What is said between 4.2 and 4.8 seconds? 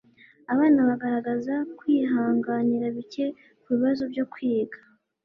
kwiga